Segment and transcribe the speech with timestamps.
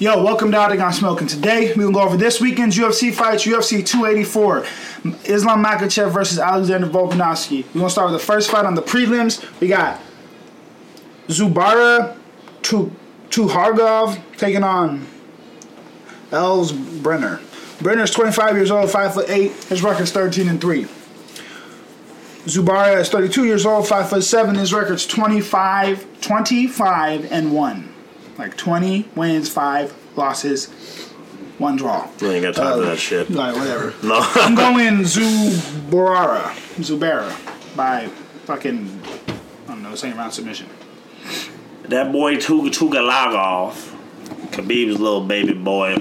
[0.00, 3.44] Yo, welcome to Octagon Smoke, and today we're gonna go over this weekend's UFC fights,
[3.44, 4.64] UFC 284,
[5.24, 7.66] Islam Makhachev versus Alexander Volkanovski.
[7.74, 9.44] We're gonna start with the first fight on the prelims.
[9.60, 10.00] We got
[11.28, 12.16] Zubara
[12.62, 12.90] Tu
[13.30, 15.06] Tuhargov taking on
[16.32, 17.40] Els Brenner.
[17.80, 19.52] Brenner's 25 years old, 5 foot 8.
[19.64, 20.86] His record's 13 and 3.
[22.44, 24.54] Zubara is 32 years old, 5 foot 7.
[24.54, 27.94] His record's 25, 25 and 1.
[28.38, 30.66] Like 20 wins, 5 losses,
[31.58, 32.08] 1 draw.
[32.22, 33.30] I ain't got time for Uh, that shit.
[33.30, 33.94] Like, whatever.
[34.02, 34.20] No.
[34.34, 36.50] I'm going Zubarara.
[36.80, 38.08] Zubera by
[38.46, 39.00] fucking,
[39.68, 40.66] I don't know, second round submission.
[41.90, 43.72] That boy Tuga Tugalagov,
[44.52, 45.96] Khabib's little baby boy,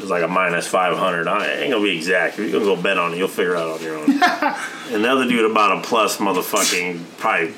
[0.00, 1.26] is like a minus 500.
[1.26, 2.38] I ain't gonna be exact.
[2.38, 3.18] You're gonna go bet on it.
[3.18, 4.10] You'll figure it out on your own.
[4.92, 7.54] and the other dude about a plus motherfucking, probably.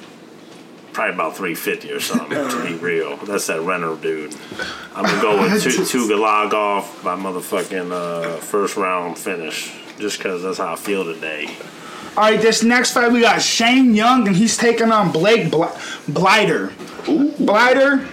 [0.93, 3.17] Probably about 350 or something, to be real.
[3.19, 4.34] That's that Renner dude.
[4.93, 9.73] I'm gonna go with Tu- Tugalagov by motherfucking uh, first round finish.
[10.01, 11.56] Just because that's how I feel today.
[12.16, 15.64] All right, this next fight we got Shane Young, and he's taking on Blake Bl-
[16.08, 16.72] Blighter.
[17.39, 18.06] Blighter,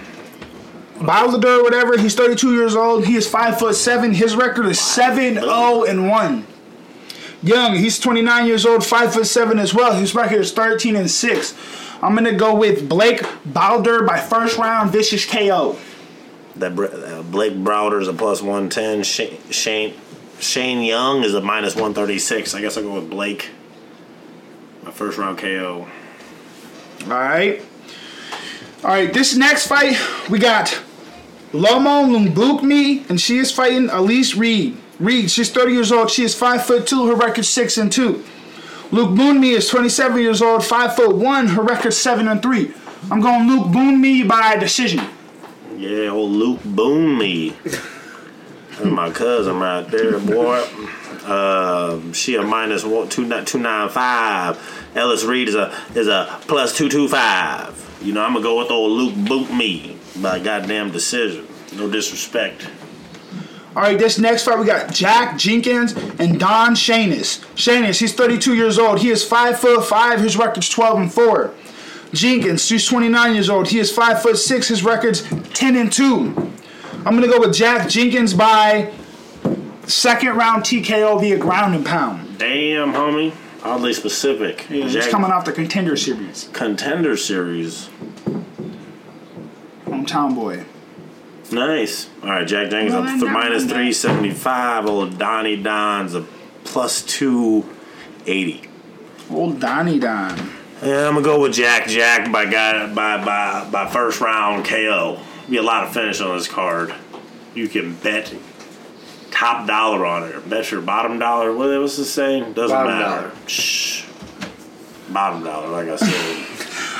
[1.00, 1.98] Balder, whatever.
[1.98, 3.06] He's 32 years old.
[3.06, 4.14] He is five foot seven.
[4.14, 6.46] His record is 7-0 and one.
[7.42, 9.94] Young, he's 29 years old, five foot seven as well.
[9.94, 11.54] His record is 13 and six.
[12.02, 15.76] I'm gonna go with Blake Balder by first round vicious KO.
[16.56, 19.02] That uh, Blake Browder is a plus one ten.
[19.02, 19.94] Shane, Shane
[20.40, 22.54] Shane Young is a minus one thirty six.
[22.54, 23.50] I guess I'll go with Blake.
[24.88, 25.86] My first round KO.
[27.02, 27.60] All right.
[28.82, 29.98] All right, this next fight,
[30.30, 30.80] we got
[31.52, 34.78] Lomo Lumbukmi, and she is fighting Elise Reed.
[34.98, 36.10] Reed, she's 30 years old.
[36.10, 37.06] She is 5 foot 2.
[37.06, 38.24] Her record 6 and 2.
[38.90, 41.48] Luke Boonme is 27 years old, 5 foot 1.
[41.48, 42.72] Her record 7 and 3.
[43.10, 45.04] I'm going Luke Boonme by decision.
[45.76, 47.52] Yeah, old Luke Boone
[48.78, 50.64] That's my cousin right there, boy.
[51.24, 54.58] Uh, she a minus one two nine two nine five.
[54.94, 57.74] Ellis Reed is a is a plus two two five.
[58.02, 61.46] You know I'm gonna go with old Luke Boot me by goddamn decision.
[61.74, 62.68] No disrespect.
[63.74, 67.44] All right, this next fight we got Jack Jenkins and Don Shainis.
[67.54, 69.00] Shainis, he's 32 years old.
[69.00, 70.20] He is 5 foot 5.
[70.20, 71.54] His record's 12 and 4.
[72.12, 73.68] Jenkins, he's 29 years old.
[73.68, 74.68] He is 5 foot 6.
[74.68, 75.22] His record's
[75.52, 76.52] 10 and 2.
[77.08, 78.92] I'm going to go with Jack Jenkins by
[79.86, 82.36] second round TKO via ground and pound.
[82.36, 83.32] Damn, homie.
[83.62, 84.60] Oddly specific.
[84.60, 86.50] He's Jack- coming off the contender series.
[86.52, 87.88] contender series.
[89.86, 90.66] Hometown boy.
[91.50, 92.10] Nice.
[92.22, 94.84] All right, Jack Jenkins up th- minus three seventy five.
[94.84, 96.26] Old Donnie Don's a
[96.64, 97.64] plus two
[98.26, 98.68] eighty.
[99.30, 100.36] Old Donnie Don.
[100.82, 105.18] Yeah, I'm gonna go with Jack Jack by guy by by by first round KO.
[105.48, 106.94] Be a lot of finish on this card.
[107.54, 108.34] You can bet
[109.30, 110.34] top dollar on it.
[110.34, 111.52] Or bet your bottom dollar.
[111.54, 112.52] What was the saying?
[112.52, 113.28] Doesn't Bottom matter.
[113.28, 113.32] dollar.
[113.46, 114.04] Shh.
[115.10, 116.44] Bottom dollar, like I said.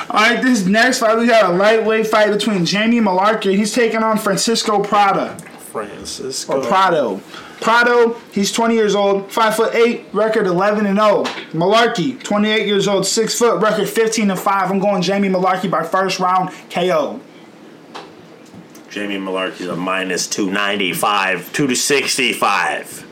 [0.09, 3.55] All right, this next fight we got a lightweight fight between Jamie Mullarkey.
[3.55, 5.37] He's taking on Francisco Prada.
[5.71, 6.59] Francisco.
[6.59, 7.21] or Prado.
[7.61, 11.25] Prado, he's 20 years old, 5 foot 8, record 11 and 0.
[11.51, 14.71] Mullarkey, 28 years old, 6 foot, record 15 and 5.
[14.71, 17.19] I'm going Jamie Mullarkey by first round KO.
[18.89, 23.05] Jamie Mullarkey's a minus 295, 265.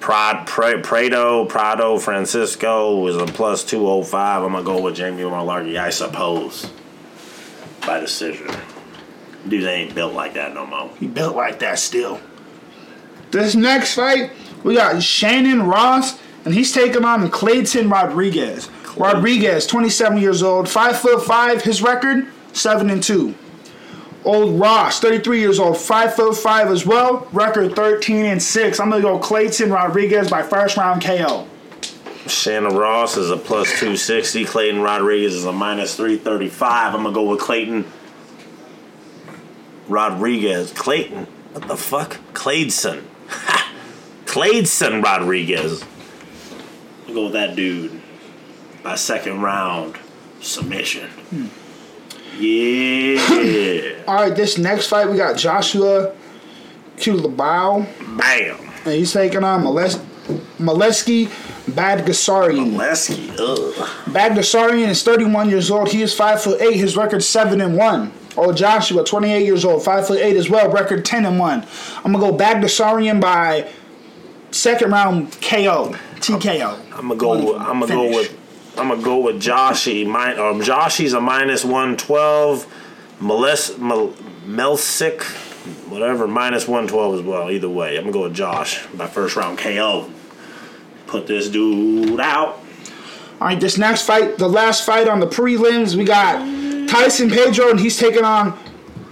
[0.00, 4.42] Prad, Pre, Prado, Prado, Francisco is a plus 205.
[4.42, 6.70] I'm going to go with Jamie Mullarkey, I suppose.
[7.86, 8.50] By decision.
[9.46, 10.90] Dudes ain't built like that no more.
[10.98, 12.20] He built like that still.
[13.30, 14.32] This next fight,
[14.64, 18.68] we got Shannon Ross, and he's taking on Clayton Rodriguez.
[18.96, 23.34] Rodriguez, 27 years old, 5 foot 5, his record, 7 and 2.
[24.28, 28.78] Old Ross, 33 years old, 5 foot 5 as well, record 13 and 6.
[28.78, 31.48] I'm gonna go Clayton Rodriguez by first round KO.
[32.26, 34.44] Shannon Ross is a plus 260.
[34.44, 36.94] Clayton Rodriguez is a minus 335.
[36.94, 37.86] I'm going to go with Clayton
[39.88, 40.72] Rodriguez.
[40.72, 41.26] Clayton?
[41.52, 42.18] What the fuck?
[42.34, 43.02] Cladeson.
[44.26, 45.82] Cladeson Rodriguez.
[47.06, 47.98] I'll go with that dude.
[48.82, 49.96] By second round
[50.40, 51.08] submission.
[51.08, 51.46] Hmm.
[52.38, 54.02] Yeah.
[54.06, 56.14] All right, this next fight we got Joshua
[56.96, 57.86] Culibao,
[58.18, 58.56] Bam.
[58.84, 59.98] and he's taking on Males-
[60.58, 61.26] Maleski
[61.70, 62.76] Badgasarian.
[62.76, 63.30] Lesky.
[63.38, 63.72] Ugh.
[64.06, 65.90] Baghdasaryan is 31 years old.
[65.90, 66.74] He is 5 foot 8.
[66.76, 68.12] His record 7 and 1.
[68.36, 71.66] Oh, Joshua, 28 years old, 5 foot 8 as well, record 10 and 1.
[72.04, 73.68] I'm going to go Baghdasaryan by
[74.50, 76.78] second round KO, TKO.
[76.92, 77.52] I'm gonna go.
[77.52, 78.34] With, I'm gonna go with.
[78.78, 80.06] I'm gonna go with Joshy.
[80.06, 82.66] My um, Joshy's a minus one twelve.
[83.20, 84.12] Melis Mel,
[84.46, 85.22] Melsick,
[85.88, 87.50] whatever, minus one twelve as well.
[87.50, 88.86] Either way, I'm gonna go with Josh.
[88.94, 90.10] My first round KO.
[91.06, 92.60] Put this dude out.
[93.40, 96.38] All right, this next fight, the last fight on the prelims, we got
[96.88, 98.58] Tyson Pedro, and he's taking on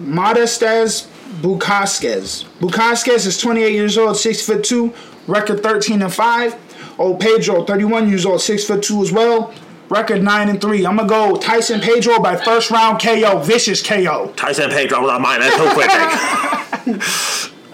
[0.00, 1.06] Modestas
[1.40, 2.44] Bukauskas.
[2.58, 4.92] Bukauskas is 28 years old, 6 foot 2,
[5.28, 6.65] record 13 and 5.
[6.98, 9.52] Old Pedro, 31 years old, 6 foot 2 as well,
[9.90, 10.86] record 9 and 3.
[10.86, 14.32] I'm going to go Tyson Pedro by first round KO, vicious KO.
[14.36, 15.90] Tyson Pedro with a minus two quick.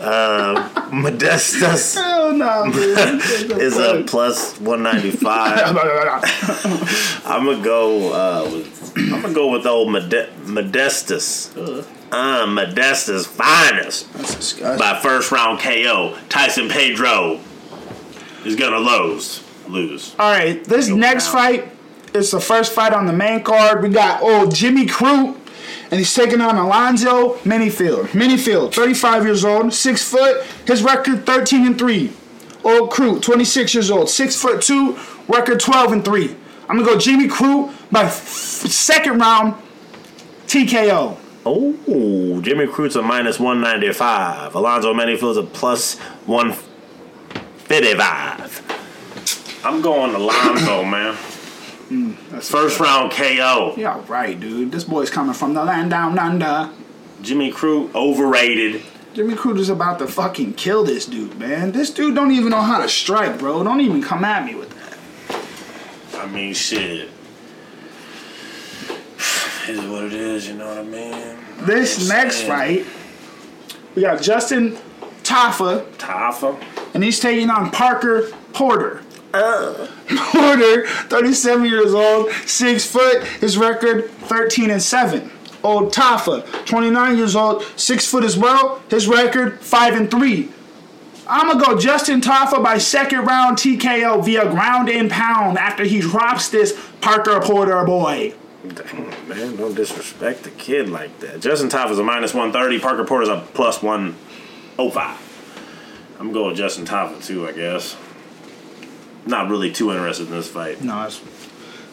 [0.00, 2.64] uh, Modestas Hell no,
[3.58, 5.58] is a plus one ninety five.
[7.24, 8.12] I'm gonna go.
[8.12, 11.56] Uh, with, I'm gonna go with old Mode- Modestus.
[11.56, 16.16] Uh, Modestus finest That's by first round KO.
[16.28, 17.40] Tyson Pedro
[18.44, 19.42] is gonna lose.
[19.68, 20.14] Lose.
[20.18, 21.32] All right, this Go next down.
[21.34, 21.68] fight
[22.14, 23.82] is the first fight on the main card.
[23.82, 25.36] We got old Jimmy Crute,
[25.90, 28.08] and he's taking on Alonzo Menifield.
[28.08, 30.42] Menifield, 35 years old, six foot.
[30.66, 32.12] His record 13 and three.
[32.64, 34.98] Old Crute, 26 years old, six foot two.
[35.28, 36.36] Record 12 and three.
[36.68, 39.54] I'm gonna go Jimmy Crute by f- second round
[40.46, 41.16] TKO.
[41.44, 44.54] Oh, Jimmy Crute's a minus one ninety five.
[44.54, 46.52] Alonzo Menifield's a plus one
[47.72, 49.62] fifty five.
[49.64, 51.14] I'm going to Alonzo, man.
[51.14, 53.74] Hmm, that's First round KO.
[53.78, 54.70] Yeah, right, dude.
[54.70, 56.70] This boy's coming from the land down under.
[57.22, 58.82] Jimmy Crute overrated.
[59.14, 61.72] Jimmy Crute is about to fucking kill this dude, man.
[61.72, 63.62] This dude don't even know how to strike, bro.
[63.64, 66.20] Don't even come at me with that.
[66.20, 67.08] I mean, shit.
[69.68, 71.38] Is what it is, you know what I mean?
[71.60, 72.84] This Just next fight,
[73.94, 74.76] we got Justin
[75.22, 76.81] Taffa, Tafa.
[76.94, 79.02] And he's taking on Parker Porter.
[79.34, 79.88] Oh.
[80.32, 83.24] Porter, 37 years old, six foot.
[83.24, 85.30] His record 13 and seven.
[85.64, 88.82] Old Tafa, 29 years old, six foot as well.
[88.90, 90.50] His record five and three.
[91.28, 96.00] I'm gonna go Justin Tafa by second round TKO via ground and pound after he
[96.00, 98.34] drops this Parker Porter boy.
[99.28, 101.40] Man, don't disrespect the kid like that.
[101.40, 102.80] Justin Tafa's a minus 130.
[102.80, 105.21] Parker Porter's a plus 105.
[106.22, 107.96] I'm going with Justin Tafa, too, I guess.
[109.26, 110.80] Not really too interested in this fight.
[110.80, 111.20] No, it's,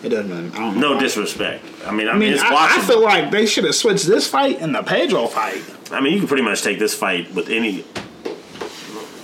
[0.03, 0.53] it doesn't.
[0.53, 0.93] I don't know.
[0.93, 1.65] No disrespect.
[1.83, 4.27] I mean, I, I mean, it's I, I feel like they should have switched this
[4.27, 5.63] fight and the Pedro fight.
[5.91, 7.83] I mean, you can pretty much take this fight with any.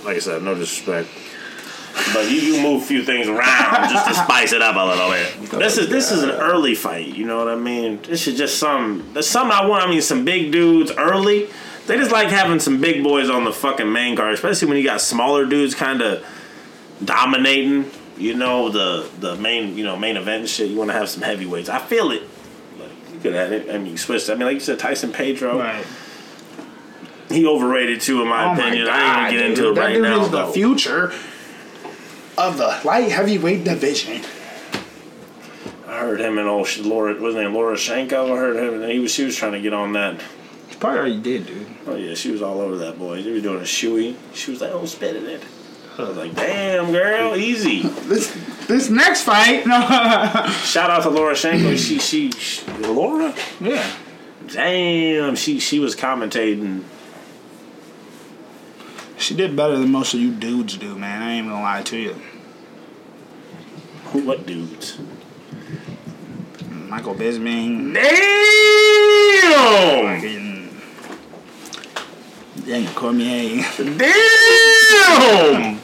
[0.04, 1.08] Like I said, no disrespect,
[2.12, 5.10] but you, you move a few things around just to spice it up a little
[5.10, 5.50] bit.
[5.60, 7.14] This is this is an early fight.
[7.14, 8.02] You know what I mean?
[8.02, 9.08] This is just some.
[9.12, 9.84] There's some I want.
[9.84, 11.48] I mean, some big dudes early.
[11.86, 14.84] They just like having some big boys on the fucking main card, especially when you
[14.84, 16.24] got smaller dudes kind of
[17.04, 17.90] dominating.
[18.18, 20.70] You know the the main you know main event and shit.
[20.70, 21.68] You want to have some heavyweights.
[21.68, 22.22] I feel it.
[22.78, 23.68] Like, you could have it.
[23.70, 24.30] I mean, you switched.
[24.30, 25.58] I mean, like you said, Tyson Pedro.
[25.58, 25.84] Right.
[27.28, 28.86] He overrated too, in my Oh opinion.
[28.86, 29.70] my I god, ain't even get into dude.
[29.72, 30.22] it that right dude now.
[30.24, 31.12] is the future
[32.38, 34.22] of the light heavyweight division.
[35.88, 38.32] I heard him and old Laura, what's his name, Laura Sanko.
[38.34, 40.20] I heard him, and he was she was trying to get on that.
[40.86, 41.66] Probably already did, dude.
[41.88, 43.20] Oh yeah, she was all over that boy.
[43.20, 44.14] They were doing a shoey.
[44.34, 45.42] She was like, "Oh, spit in it."
[45.98, 48.30] I was like, "Damn, girl, easy." This
[48.68, 49.80] this next fight, no,
[50.64, 51.74] Shout out to Laura Sanko.
[51.74, 53.34] She, she, she, Laura.
[53.60, 53.96] yeah,
[54.46, 56.84] Damn, she she was commentating.
[59.18, 61.22] she did better than most of you dudes do, man.
[61.22, 62.14] I ain't even gonna lie to you.
[64.12, 64.98] Who, what dudes?
[66.70, 70.55] Michael Bisping, Damn.
[72.66, 73.62] Daniel Cormier.
[73.76, 75.80] Damn.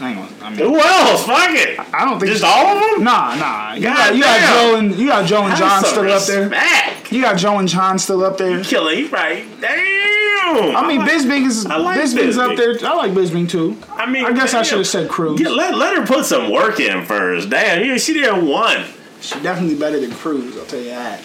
[0.00, 0.28] I ain't gonna.
[0.42, 1.24] I mean, Who else?
[1.24, 1.78] Fuck it.
[1.94, 3.04] I don't think Just all of them.
[3.04, 3.74] Nah, nah.
[3.74, 4.40] You God got, you got.
[4.72, 6.48] Joe and you got Joe and Have John still up there.
[6.48, 7.12] respect.
[7.12, 8.62] You got Joe and John still up there.
[8.64, 9.44] Killer, he right.
[9.60, 10.76] Damn.
[10.76, 12.74] I mean, like- Bisping is like Bisping's up there.
[12.82, 13.78] I like Bisbing too.
[13.92, 15.38] I mean, I guess I should have said Cruz.
[15.38, 17.50] Get, let, let her put some work in first.
[17.50, 18.84] Damn, yeah, she did one.
[19.20, 20.56] She definitely better than Cruz.
[20.58, 21.22] I'll tell you that.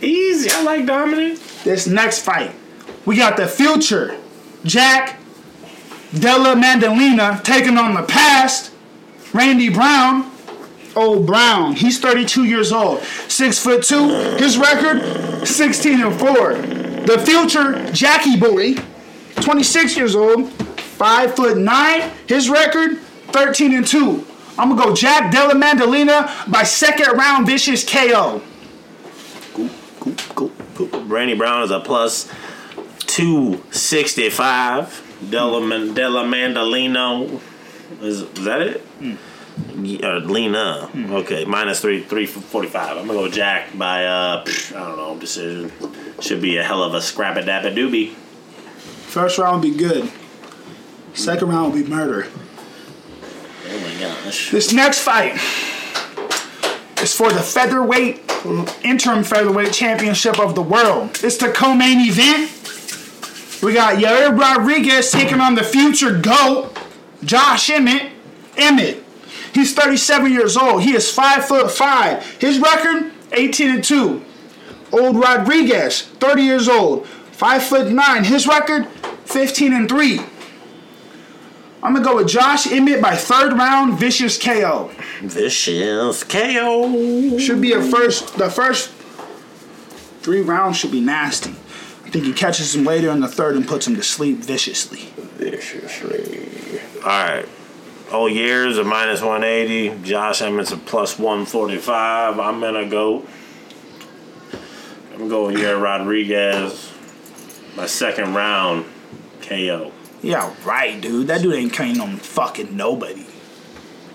[0.00, 0.50] Easy.
[0.50, 1.38] I like Dominic.
[1.64, 2.50] This next fight,
[3.04, 4.18] we got the future,
[4.64, 5.18] Jack
[6.14, 8.72] Della Mandolina taking on the past,
[9.32, 10.30] Randy Brown.
[10.94, 14.10] Old Brown, he's 32 years old, six foot two.
[14.36, 16.54] His record, 16 and four.
[16.54, 18.74] The future, Jackie Boy,
[19.36, 22.10] 26 years old, five foot nine.
[22.26, 24.26] His record, 13 and two.
[24.58, 28.42] I'm gonna go Jack Della Mandolina by second round vicious KO.
[29.54, 31.04] Cool, cool, cool.
[31.04, 32.30] Randy Brown is a plus
[33.16, 35.28] 265.
[35.30, 37.40] Della, Man- Della Mandolino.
[38.00, 38.84] Is, is that it?
[39.76, 40.88] Yeah, Lena.
[40.96, 42.96] Okay, minus three three forty five.
[42.96, 45.70] I'm gonna go Jack by uh pff, I don't know decision.
[46.20, 48.14] Should be a hell of a scrap a dab a doobie.
[48.14, 50.10] First round would be good.
[51.12, 52.28] Second round will be murder.
[53.68, 54.50] Oh my gosh.
[54.50, 55.34] This next fight
[57.02, 58.22] is for the featherweight
[58.82, 61.18] interim featherweight championship of the world.
[61.22, 62.50] It's the co-main event.
[63.62, 66.76] We got Yair Rodriguez taking on the future GOAT,
[67.22, 68.10] Josh Emmett.
[68.56, 69.04] Emmett.
[69.54, 70.82] He's 37 years old.
[70.82, 72.24] He is five foot five.
[72.40, 74.22] His record, 18 and 2.
[74.92, 78.24] Old Rodriguez, 30 years old, five foot nine.
[78.24, 78.88] His record,
[79.26, 80.20] 15 and 3.
[81.84, 84.90] I'm gonna go with Josh Emmett by third round, vicious KO.
[85.22, 87.38] Vicious KO.
[87.38, 88.36] Should be a first.
[88.36, 88.90] The first
[90.20, 91.54] three rounds should be nasty.
[92.12, 94.98] I think he catches him later in the third and puts him to sleep viciously.
[95.38, 96.78] Viciously.
[96.98, 97.48] Alright.
[98.10, 99.98] Oh years a minus one eighty.
[100.02, 102.38] Josh Emmett's a plus one forty five.
[102.38, 103.24] I'm gonna go.
[105.14, 106.92] I'm going Yair Rodriguez.
[107.78, 108.84] My second round
[109.40, 109.90] KO.
[110.20, 111.28] Yeah, right, dude.
[111.28, 113.24] That dude ain't killing on fucking nobody.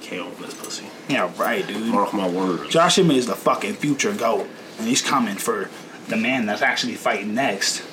[0.07, 0.85] KO this pussy.
[1.09, 1.87] Yeah, right, dude.
[1.87, 2.69] Mark my words.
[2.69, 4.45] Josh Emmett is the fucking future goat,
[4.77, 5.71] and he's coming for
[6.07, 7.83] the man that's actually fighting next.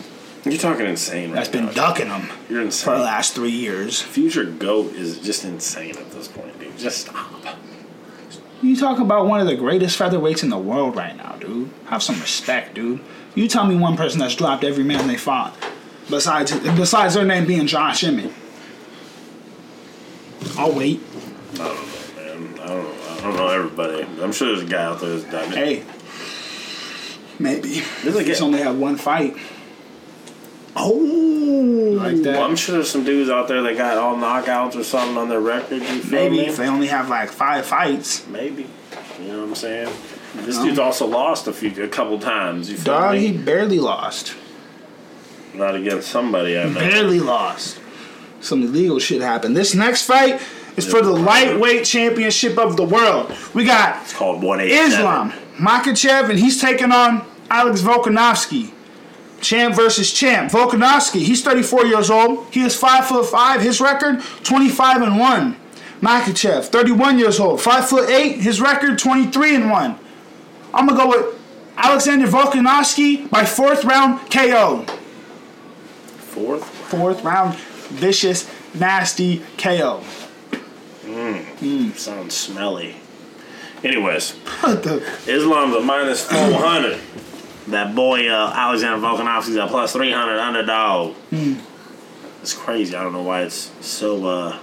[0.44, 1.72] You're talking insane right That's been now.
[1.72, 4.02] ducking him You're insane for the last three years.
[4.02, 6.76] Future GOAT is just insane at this point, dude.
[6.76, 7.30] Just stop.
[8.60, 11.70] You talk about one of the greatest featherweights in the world right now, dude.
[11.86, 13.00] Have some respect, dude.
[13.34, 15.56] You tell me one person that's dropped every man they fought,
[16.10, 18.30] besides besides their name being Josh Emmett.
[20.56, 21.00] I'll wait.
[21.54, 21.74] I don't know,
[22.16, 22.60] man.
[22.60, 22.86] I don't.
[22.86, 24.02] I don't know everybody.
[24.22, 25.56] I'm sure there's a guy out there that's done it.
[25.56, 25.84] Hey,
[27.38, 27.82] maybe.
[28.02, 29.36] There's a He's only had one fight.
[30.76, 30.90] Oh,
[32.00, 32.34] like that.
[32.36, 35.28] Well, I'm sure there's some dudes out there that got all knockouts or something on
[35.28, 35.82] their record.
[35.82, 36.46] You feel maybe me?
[36.46, 38.26] if they only have like five fights.
[38.26, 38.66] Maybe.
[39.20, 39.92] You know what I'm saying?
[40.38, 40.64] This No.
[40.64, 42.68] dude's also lost a few, a couple times.
[42.70, 43.28] You feel Dog, me?
[43.28, 44.34] he barely lost.
[45.54, 46.74] Not against somebody I know.
[46.80, 47.78] Barely lost.
[48.40, 49.56] Some illegal shit happened.
[49.56, 50.40] This next fight
[50.76, 53.32] is for the lightweight championship of the world.
[53.54, 54.92] We got It's called 187.
[54.92, 58.72] Islam Makhachev, and he's taking on Alex Volkanovski.
[59.40, 60.50] Champ versus champ.
[60.50, 62.46] Volkanovski, he's 34 years old.
[62.50, 63.60] He is 5 foot 5.
[63.60, 65.56] His record, 25 and 1.
[66.00, 67.60] Makhachev, 31 years old.
[67.60, 68.40] 5 foot 8.
[68.40, 69.98] His record, 23 and 1.
[70.72, 71.40] I'm going to go with
[71.76, 74.84] Alexander Volkanovski by fourth round KO.
[76.16, 76.64] Fourth?
[76.64, 80.02] Fourth round, vicious, nasty KO.
[81.04, 82.96] Mmm, sounds smelly.
[83.82, 85.02] Anyways, What the?
[85.26, 86.98] Islam's a minus 400.
[87.68, 91.14] that boy, uh, Alexander Volkanovski's a plus 300 underdog.
[92.42, 92.94] It's crazy.
[92.96, 94.58] I don't know why it's so, uh,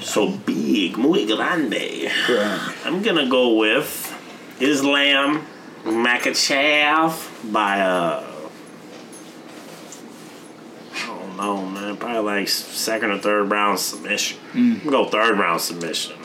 [0.00, 0.96] so big.
[0.98, 2.10] Muy grande.
[2.84, 4.14] I'm gonna go with
[4.60, 5.46] Islam
[5.84, 8.24] Makhachev by uh
[10.94, 11.96] I don't know, man.
[11.96, 14.38] Probably like second or third round submission.
[14.52, 14.56] Mm.
[14.56, 16.16] I'm gonna go third round submission.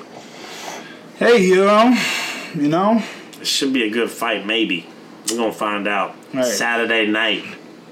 [1.15, 1.97] Hey, you know,
[2.53, 3.03] you know,
[3.39, 4.87] It should be a good fight, maybe.
[5.29, 6.45] We're gonna find out Right.
[6.45, 7.43] Saturday night.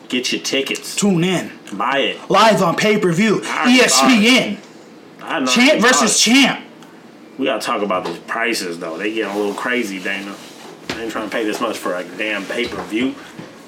[0.09, 0.95] Get your tickets.
[0.95, 1.51] tune in.
[1.73, 2.29] Buy it.
[2.29, 3.41] Live on pay per view.
[3.41, 4.57] ESPN.
[5.21, 6.63] I know Champ versus champ.
[7.37, 8.97] We gotta talk about these prices though.
[8.97, 10.35] They getting a little crazy, Dana.
[10.89, 13.15] I ain't trying to pay this much for a damn pay per view.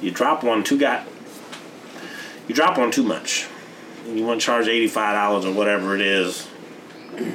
[0.02, 1.06] You drop one two got.
[2.48, 3.48] You drop on too much.
[4.08, 6.48] You want to charge eighty five dollars or whatever it is.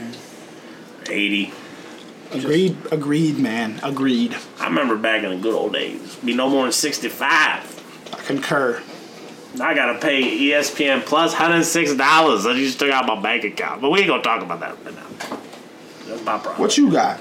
[1.11, 1.53] Eighty.
[2.31, 3.79] Agreed, agreed, man.
[3.83, 4.35] Agreed.
[4.59, 6.17] I remember back in the good old days.
[6.17, 7.63] Be no more than sixty five.
[8.13, 8.83] I concur.
[9.61, 12.47] I gotta pay ESPN plus hundred six dollars.
[12.47, 13.83] I just took out my bank account.
[13.83, 15.39] But we ain't gonna talk about that right now.
[16.07, 16.59] That's my problem.
[16.59, 17.19] What you got?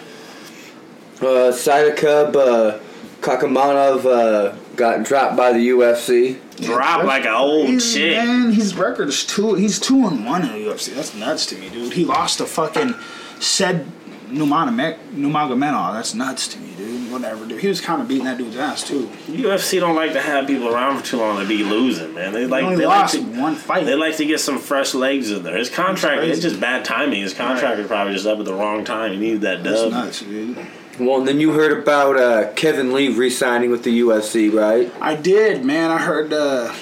[1.19, 2.79] Uh, Sidakub uh,
[3.19, 6.37] Kakhramonov uh, got dropped by the UFC.
[6.61, 8.17] Dropped like an old He's- chick.
[8.17, 9.53] Man, his record is two.
[9.55, 10.93] He's two and one in the UFC.
[10.93, 11.93] That's nuts to me, dude.
[11.93, 12.93] He lost to fucking
[13.39, 13.85] said
[14.31, 15.93] Nurmagomedov.
[15.93, 17.11] That's nuts to me, dude.
[17.11, 17.59] Whatever, dude.
[17.61, 19.09] He was kind of beating that dude's ass too.
[19.27, 22.33] UFC don't like to have people around for too long to be losing, man.
[22.33, 23.85] They He like only they like lost to, one fight.
[23.85, 25.57] they like to get some fresh legs in there.
[25.57, 27.21] His contract, it's just bad timing.
[27.21, 29.11] His contract is probably just up at the wrong time.
[29.11, 29.91] He needed that That's dub.
[29.91, 30.57] nuts, dude.
[30.99, 34.91] Well, and then you heard about uh, Kevin Lee re-signing with the UFC, right?
[35.01, 35.89] I did, man.
[35.91, 36.31] I heard.
[36.33, 36.73] uh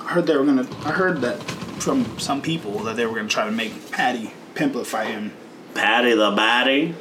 [0.00, 0.68] I heard they were gonna.
[0.84, 1.40] I heard that
[1.80, 5.32] from some people that they were gonna try to make Paddy Pimblett fight him.
[5.74, 6.94] Patty the Batty.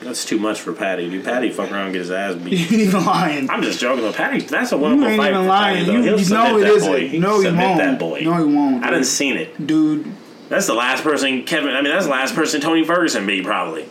[0.00, 1.24] That's too much for Patty, dude.
[1.24, 2.60] Patty fuck around and get his ass You beat.
[2.60, 3.50] ain't even lying.
[3.50, 4.40] I'm just joking with Patty.
[4.40, 5.76] That's a You winnable ain't fight even for lying.
[5.76, 5.92] Patty, though.
[5.92, 6.92] You, He'll you know it that isn't.
[6.92, 7.08] boy.
[7.08, 7.78] He no, he won't.
[7.78, 8.20] that boy.
[8.22, 8.84] No, he won't.
[8.84, 9.06] I didn't dude.
[9.06, 9.66] seen it.
[9.66, 10.12] Dude,
[10.48, 11.70] That's the last person Kevin.
[11.74, 13.88] I mean, that's the last person Tony Ferguson beat probably.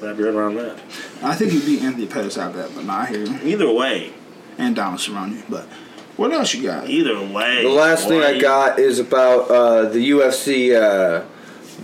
[0.00, 0.78] Wrap your head around that.
[1.22, 3.26] I think he beat Anthony Pettis out of that, but not here.
[3.42, 4.12] Either way,
[4.56, 5.42] And Donald Cerrone.
[5.48, 5.64] But
[6.16, 6.88] what else you got?
[6.88, 7.62] either way.
[7.62, 11.22] The last thing I got is about uh, the UFC uh,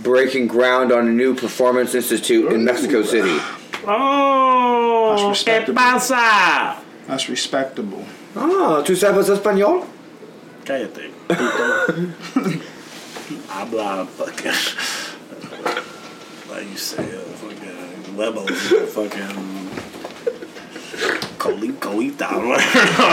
[0.01, 3.37] breaking ground on a new performance institute in Mexico City.
[3.87, 5.75] Oh, That's ¿qué respectable.
[5.75, 6.81] pasa?
[7.07, 8.05] That's respectable.
[8.35, 9.85] Ah, ¿tú sabes español?
[10.65, 11.11] Cállate.
[13.49, 14.51] Habla fucking.
[16.49, 17.21] Like you say, uh,
[18.15, 18.49] fucking levels,
[18.93, 19.55] fucking.
[21.37, 22.27] Colita.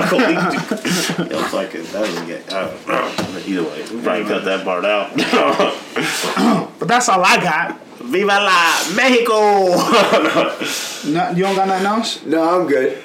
[0.08, 1.30] Colita.
[1.30, 1.84] Yo, fuck it.
[1.92, 2.52] That doesn't get.
[2.52, 5.12] Uh, uh, either way, we probably cut that part out.
[6.78, 7.80] But that's all I got.
[7.98, 9.68] Viva la Mexico!
[11.12, 12.24] No, you don't got nothing else?
[12.24, 13.02] No, I'm good.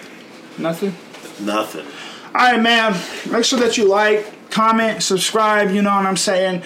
[0.58, 0.96] Nothing?
[1.42, 1.86] Nothing.
[2.28, 2.96] All right, man.
[3.32, 5.72] Make sure that you like, comment, subscribe.
[5.72, 6.62] You know what I'm saying?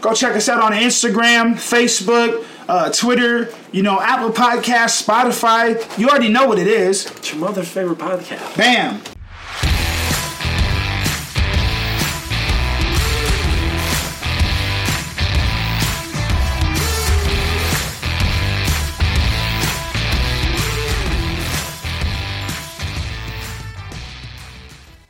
[0.00, 3.48] Go check us out on Instagram, Facebook, uh, Twitter.
[3.72, 5.98] You know, Apple Podcasts, Spotify.
[5.98, 7.06] You already know what it is.
[7.06, 8.56] It's your mother's favorite podcast?
[8.56, 9.00] Bam.